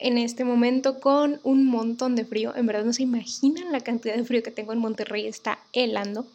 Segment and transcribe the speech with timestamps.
[0.00, 2.54] en este momento con un montón de frío.
[2.56, 6.26] En verdad no se imaginan la cantidad de frío que tengo en Monterrey, está helando.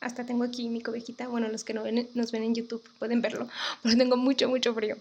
[0.00, 1.26] Hasta tengo aquí mi cobejita.
[1.28, 3.48] Bueno, los que no ven, nos ven en YouTube pueden verlo,
[3.82, 4.98] pero tengo mucho, mucho frío.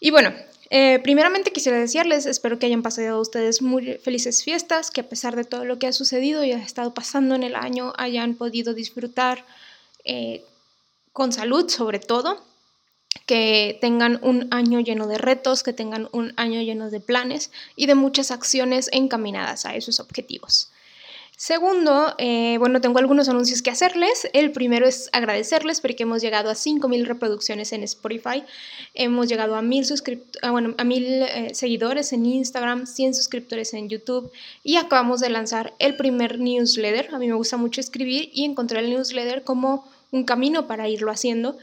[0.00, 0.32] Y bueno,
[0.70, 5.34] eh, primeramente quisiera decirles, espero que hayan pasado ustedes muy felices fiestas, que a pesar
[5.34, 8.74] de todo lo que ha sucedido y ha estado pasando en el año, hayan podido
[8.74, 9.44] disfrutar
[10.04, 10.44] eh,
[11.12, 12.47] con salud sobre todo
[13.28, 17.84] que tengan un año lleno de retos, que tengan un año lleno de planes y
[17.84, 20.72] de muchas acciones encaminadas a esos objetivos.
[21.36, 24.28] Segundo, eh, bueno, tengo algunos anuncios que hacerles.
[24.32, 28.42] El primero es agradecerles porque hemos llegado a 5.000 reproducciones en Spotify,
[28.94, 34.32] hemos llegado a 1.000 ah, bueno, mil, eh, seguidores en Instagram, 100 suscriptores en YouTube
[34.64, 37.14] y acabamos de lanzar el primer newsletter.
[37.14, 41.12] A mí me gusta mucho escribir y encontré el newsletter como un camino para irlo
[41.12, 41.58] haciendo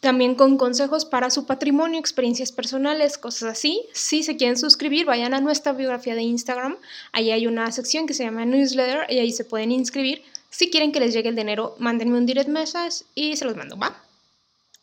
[0.00, 3.86] también con consejos para su patrimonio, experiencias personales, cosas así.
[3.92, 6.76] Si se quieren suscribir, vayan a nuestra biografía de Instagram.
[7.12, 10.22] Ahí hay una sección que se llama Newsletter y ahí se pueden inscribir.
[10.50, 13.76] Si quieren que les llegue el dinero, mándenme un direct message y se los mando,
[13.76, 14.00] ¿va?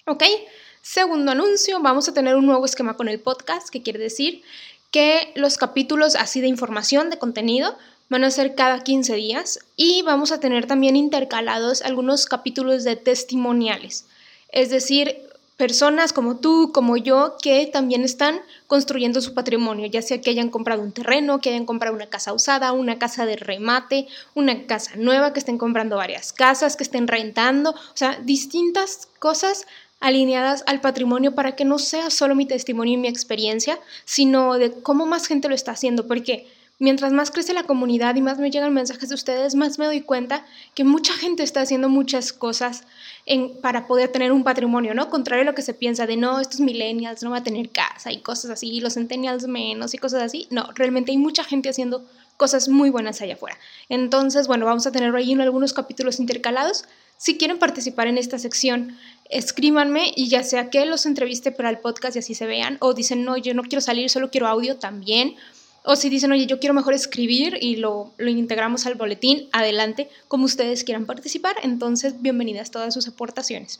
[0.06, 0.24] ¿Ok?
[0.82, 4.42] Segundo anuncio, vamos a tener un nuevo esquema con el podcast, que quiere decir
[4.92, 7.78] que los capítulos así de información, de contenido,
[8.10, 12.98] van a ser cada 15 días y vamos a tener también intercalados algunos capítulos de
[12.98, 14.06] testimoniales
[14.52, 15.18] es decir,
[15.62, 20.50] personas como tú, como yo, que también están construyendo su patrimonio, ya sea que hayan
[20.50, 24.94] comprado un terreno, que hayan comprado una casa usada, una casa de remate, una casa
[24.96, 29.68] nueva, que estén comprando varias casas, que estén rentando, o sea, distintas cosas
[30.00, 34.72] alineadas al patrimonio para que no sea solo mi testimonio y mi experiencia, sino de
[34.72, 36.48] cómo más gente lo está haciendo, porque
[36.82, 40.02] mientras más crece la comunidad y más me llegan mensajes de ustedes, más me doy
[40.02, 40.44] cuenta
[40.74, 42.86] que mucha gente está haciendo muchas cosas
[43.62, 45.08] para poder tener un patrimonio, ¿no?
[45.12, 48.12] Contrario a lo que se piensa de, no, estos millennials no van a tener casa
[48.12, 50.48] y cosas así, y los centennials menos y cosas así.
[50.50, 52.04] No, realmente hay mucha gente haciendo
[52.36, 53.60] cosas muy buenas allá afuera.
[53.88, 56.86] Entonces, bueno, vamos a tener ahí algunos capítulos intercalados.
[57.16, 58.98] Si quieren participar en esta sección,
[59.30, 62.96] escríbanme y ya sea que los entreviste para el podcast y así se vean, o
[62.96, 65.36] dicen, no, yo no quiero salir, solo quiero audio también
[65.84, 70.10] o si dicen, oye, yo quiero mejor escribir y lo, lo, integramos al boletín, adelante,
[70.28, 71.56] como ustedes quieran participar.
[71.64, 73.80] Entonces, bienvenidas todas sus aportaciones.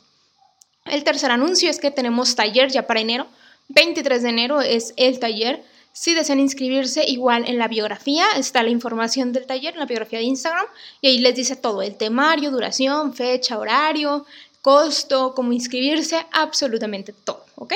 [0.84, 3.26] El tercer anuncio es que tenemos taller ya para enero.
[3.68, 5.62] 23 de enero es el taller.
[5.92, 10.18] Si desean inscribirse, igual en la biografía está la información del taller, en la biografía
[10.18, 10.66] de Instagram,
[11.02, 14.24] y ahí les dice todo, el temario, duración, fecha, horario,
[14.62, 17.74] costo, cómo inscribirse, absolutamente todo, ¿ok?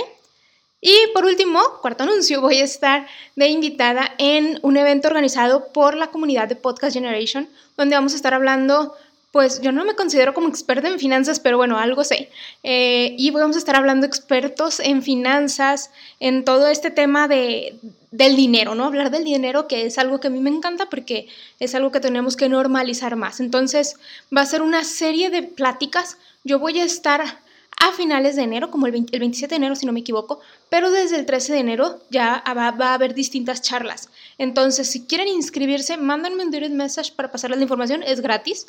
[0.80, 5.96] Y por último, cuarto anuncio, voy a estar de invitada en un evento organizado por
[5.96, 8.94] la comunidad de Podcast Generation, donde vamos a estar hablando,
[9.32, 12.30] pues yo no me considero como experta en finanzas, pero bueno, algo sé.
[12.62, 17.78] Eh, y vamos a estar hablando expertos en finanzas, en todo este tema de,
[18.10, 18.84] del dinero, ¿no?
[18.84, 22.00] Hablar del dinero, que es algo que a mí me encanta porque es algo que
[22.00, 23.40] tenemos que normalizar más.
[23.40, 23.96] Entonces,
[24.34, 26.18] va a ser una serie de pláticas.
[26.44, 27.40] Yo voy a estar
[27.78, 31.16] a finales de enero, como el, 27 de enero si no me equivoco, pero desde
[31.16, 34.08] el 13 de enero ya va, a haber distintas charlas.
[34.38, 38.66] Entonces, si quieren inscribirse, mándenme un direct message para pasarles la información, es gratis.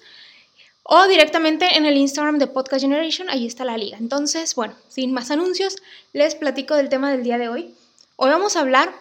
[0.84, 3.98] O directamente en el Instagram de Podcast Generation, ahí está la liga.
[3.98, 5.78] Entonces, bueno, sin más anuncios,
[6.14, 7.76] les platico del tema del día de hoy.
[8.16, 8.94] Hoy vamos a hablar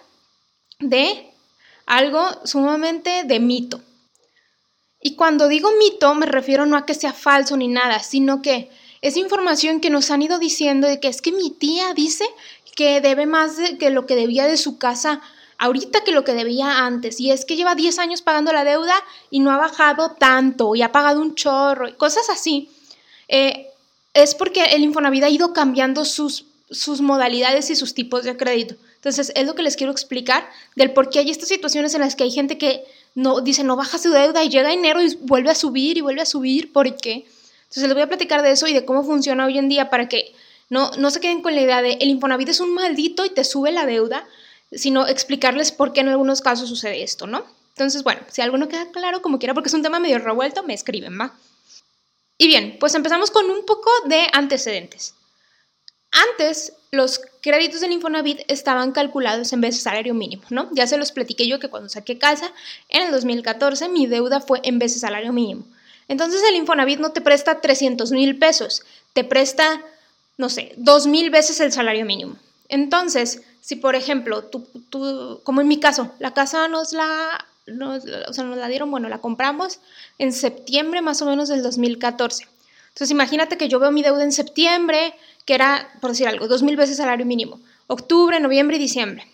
[0.81, 1.31] de
[1.87, 3.81] algo sumamente de mito.
[5.01, 8.71] Y cuando digo mito, me refiero no a que sea falso ni nada, sino que
[9.03, 12.25] es información que nos han ido diciendo de que es que mi tía dice
[12.75, 15.21] que debe más de que lo que debía de su casa
[15.59, 17.21] ahorita que lo que debía antes.
[17.21, 18.95] Y es que lleva 10 años pagando la deuda
[19.31, 22.71] y no ha bajado tanto y ha pagado un chorro y cosas así.
[23.29, 23.69] Eh,
[24.15, 28.77] es porque el Infonavit ha ido cambiando sus, sus modalidades y sus tipos de crédito.
[28.97, 32.17] Entonces, es lo que les quiero explicar del por qué hay estas situaciones en las
[32.17, 32.85] que hay gente que
[33.15, 36.23] no dice no baja su deuda y llega enero y vuelve a subir y vuelve
[36.23, 36.73] a subir.
[36.73, 37.27] ¿Por qué?
[37.69, 40.09] Entonces les voy a platicar de eso y de cómo funciona hoy en día para
[40.09, 40.35] que
[40.69, 43.45] no, no se queden con la idea de el Infonavit es un maldito y te
[43.45, 44.27] sube la deuda,
[44.73, 47.45] sino explicarles por qué en algunos casos sucede esto, ¿no?
[47.71, 50.63] Entonces, bueno, si algo no queda claro, como quiera, porque es un tema medio revuelto,
[50.63, 51.35] me escriben, ¿va?
[52.39, 55.15] Y bien, pues empezamos con un poco de antecedentes.
[56.11, 60.69] Antes, los créditos del Infonavit estaban calculados en vez de salario mínimo, ¿no?
[60.73, 62.53] Ya se los platiqué yo que cuando saqué casa
[62.89, 65.67] en el 2014 mi deuda fue en vez de salario mínimo.
[66.09, 68.83] Entonces el Infonavit no te presta 300 mil pesos,
[69.13, 69.83] te presta,
[70.37, 72.37] no sé, 2 mil veces el salario mínimo.
[72.69, 78.05] Entonces, si por ejemplo, tú, tú, como en mi caso, la casa nos la, nos,
[78.29, 79.81] o sea, nos la dieron, bueno, la compramos
[80.19, 82.47] en septiembre más o menos del 2014.
[82.89, 85.15] Entonces imagínate que yo veo mi deuda en septiembre,
[85.45, 89.27] que era, por decir algo, dos mil veces salario mínimo, octubre, noviembre y diciembre.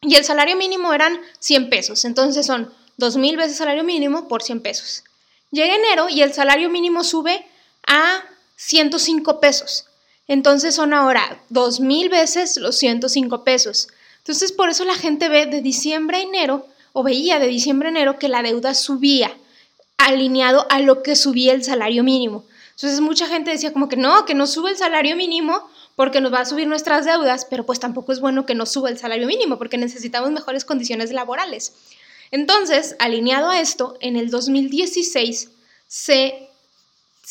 [0.00, 4.42] Y el salario mínimo eran 100 pesos, entonces son dos mil veces salario mínimo por
[4.42, 5.04] 100 pesos.
[5.50, 7.44] Llega enero y el salario mínimo sube
[7.86, 8.22] a
[8.56, 9.86] 105 pesos.
[10.26, 13.88] Entonces son ahora dos mil veces los 105 pesos.
[14.18, 17.90] Entonces por eso la gente ve de diciembre a enero, o veía de diciembre a
[17.90, 19.32] enero que la deuda subía,
[19.96, 22.44] alineado a lo que subía el salario mínimo.
[22.72, 26.32] Entonces mucha gente decía como que no, que no sube el salario mínimo porque nos
[26.32, 29.26] va a subir nuestras deudas, pero pues tampoco es bueno que no suba el salario
[29.26, 31.72] mínimo porque necesitamos mejores condiciones laborales.
[32.30, 35.50] Entonces, alineado a esto, en el 2016
[35.86, 36.48] se,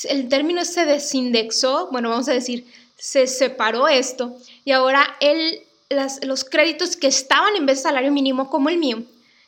[0.10, 2.66] el término se desindexó, bueno, vamos a decir,
[2.98, 4.36] se separó esto
[4.66, 5.62] y ahora el,
[6.24, 9.04] los créditos que estaban en vez de salario mínimo, como el mío,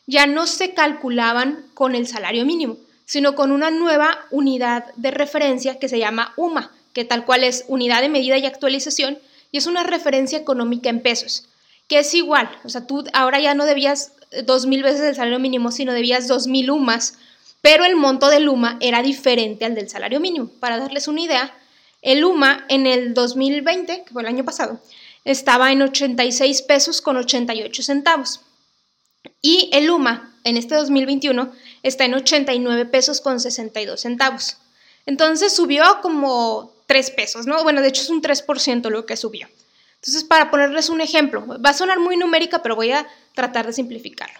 [0.05, 5.79] ya no se calculaban con el salario mínimo, sino con una nueva unidad de referencia
[5.79, 9.19] que se llama UMA, que tal cual es unidad de medida y actualización,
[9.51, 11.47] y es una referencia económica en pesos,
[11.87, 14.13] que es igual, o sea, tú ahora ya no debías
[14.43, 17.15] dos mil veces el salario mínimo, sino debías dos mil UMAS,
[17.61, 20.49] pero el monto del UMA era diferente al del salario mínimo.
[20.59, 21.53] Para darles una idea,
[22.01, 24.79] el UMA en el 2020, que fue el año pasado,
[25.25, 28.41] estaba en 86 pesos con 88 centavos.
[29.41, 31.51] Y el UMA en este 2021
[31.83, 34.57] está en 89 pesos con 62 centavos.
[35.05, 37.63] Entonces subió como 3 pesos, ¿no?
[37.63, 39.47] Bueno, de hecho es un 3% lo que subió.
[40.01, 43.05] Entonces, para ponerles un ejemplo, va a sonar muy numérica, pero voy a
[43.35, 44.39] tratar de simplificarlo.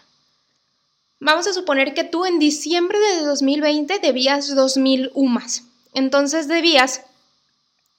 [1.19, 5.63] Vamos a suponer que tú en diciembre de 2020 debías 2.000 UMAS.
[5.93, 7.01] Entonces debías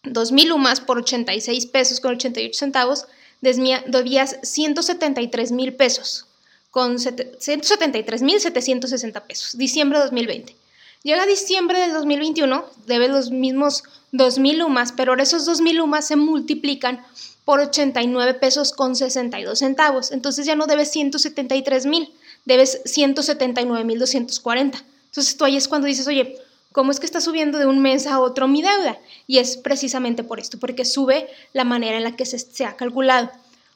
[0.05, 3.05] 2.000 UMAS por 86 pesos con 88 centavos,
[3.41, 6.27] debías 173 mil pesos
[6.71, 10.57] con 173.760 pesos, diciembre de 2020.
[11.03, 13.83] Llega diciembre del 2021, debe los mismos
[14.13, 17.05] 2.000 lumas, pero esos 2.000 lumas se multiplican
[17.51, 20.13] por 89 pesos con 62 centavos.
[20.13, 22.09] Entonces ya no debes 173.000,
[22.45, 24.85] debes 179.240.
[25.07, 26.39] Entonces tú ahí es cuando dices, oye,
[26.71, 29.01] ¿cómo es que está subiendo de un mes a otro mi deuda?
[29.27, 33.33] Y es precisamente por esto, porque sube la manera en la que se, ha calculado.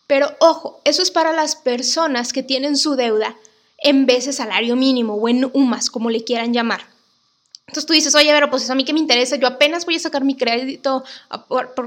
[0.07, 3.35] Pero ojo, eso es para las personas que tienen su deuda
[3.79, 6.94] en vez salario mínimo o en UMAS, como le quieran llamar.
[7.67, 10.01] Entonces tú dices, oye, pero pues a mí que me interesa, yo apenas voy a
[10.01, 11.03] sacar mi crédito,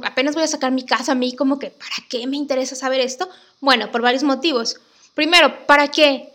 [0.03, 2.99] apenas voy a sacar mi casa, a mí como que, ¿para qué me interesa saber
[2.99, 3.29] esto?
[3.59, 4.77] Bueno, por varios motivos.
[5.13, 6.29] Primero, para que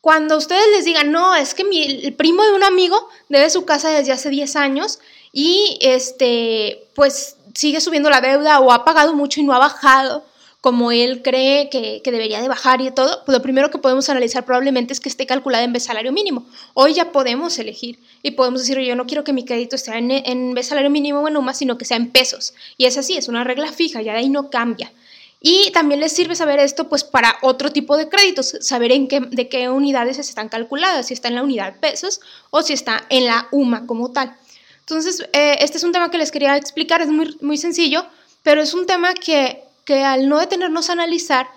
[0.00, 3.88] cuando ustedes les digan, no, es que el primo de un amigo debe su casa
[3.88, 5.00] desde hace 10 años
[5.32, 10.24] y este, pues sigue subiendo la deuda o ha pagado mucho y no ha bajado
[10.66, 14.44] como él cree que, debería de bajar y todo, pues lo primero que podemos analizar
[14.44, 16.44] probablemente es que esté calculada en vez salario mínimo.
[16.74, 20.10] Hoy ya podemos elegir y podemos decir, yo no quiero que mi crédito esté en,
[20.10, 22.52] en vez salario mínimo o en UMA, sino que sea en pesos.
[22.76, 24.92] Y es así, es una regla fija, ya de ahí no cambia.
[25.40, 29.20] Y también les sirve saber esto pues para otro tipo de créditos, saber en qué,
[29.20, 32.20] de qué unidades están calculadas, si está en la unidad pesos
[32.50, 34.34] o si está en la UMA como tal.
[34.80, 38.04] Entonces, eh, este es un tema que les quería explicar, es muy, muy sencillo,
[38.42, 41.48] pero es un tema que que al no detenernos a analizar,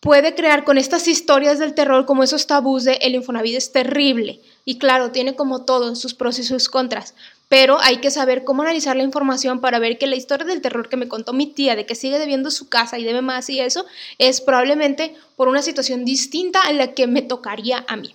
[0.00, 4.40] puede crear con estas historias del terror como esos tabús de el Infonavit es terrible.
[4.64, 7.14] Y claro, tiene como todo sus pros y sus contras,
[7.48, 10.88] pero hay que saber cómo analizar la información para ver que la historia del terror
[10.88, 13.60] que me contó mi tía de que sigue debiendo su casa y debe más y
[13.60, 13.84] eso
[14.18, 18.14] es probablemente por una situación distinta a la que me tocaría a mí.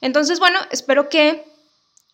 [0.00, 1.44] Entonces, bueno, espero que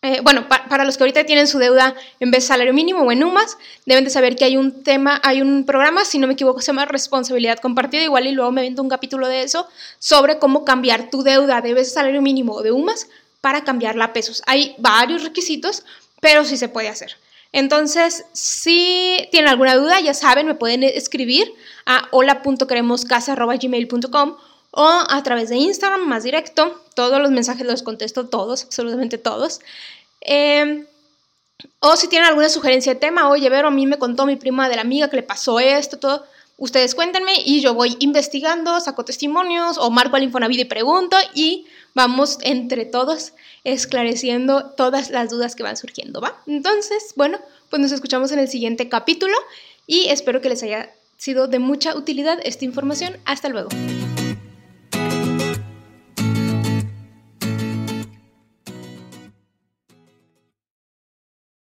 [0.00, 3.11] eh, bueno, para los que ahorita tienen su deuda en vez de salario mínimo o
[3.11, 6.35] en UMAS, deben de saber que hay un tema, hay un programa, si no me
[6.35, 9.67] equivoco, se llama responsabilidad compartida, igual y luego me vendo un capítulo de eso,
[9.99, 13.09] sobre cómo cambiar tu deuda de vez de salario mínimo o de UMAS
[13.40, 14.40] para cambiarla a pesos.
[14.47, 15.83] Hay varios requisitos,
[16.21, 17.17] pero sí se puede hacer.
[17.50, 21.52] Entonces, si tienen alguna duda, ya saben, me pueden escribir
[21.87, 24.37] a hola.queremoscasa.gmail.com
[24.80, 26.80] o a través de Instagram más directo.
[26.94, 29.61] Todos los mensajes los contesto todos, absolutamente todos.
[30.20, 30.87] Em,
[31.80, 34.68] o si tienen alguna sugerencia de tema, oye, Vero, a mí me contó mi prima
[34.68, 36.25] de la amiga que le pasó esto, todo.
[36.58, 41.66] Ustedes cuéntenme y yo voy investigando, saco testimonios o marco al Infonavit y pregunto y
[41.94, 43.32] vamos entre todos
[43.64, 46.40] esclareciendo todas las dudas que van surgiendo, ¿va?
[46.47, 49.35] Entonces, bueno, pues nos escuchamos en el siguiente capítulo
[49.88, 53.16] y espero que les haya sido de mucha utilidad esta información.
[53.25, 53.70] Hasta luego.